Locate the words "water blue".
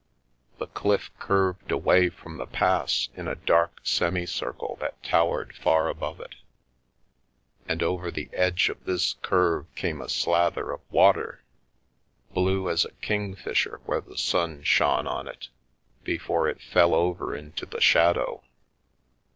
10.89-12.67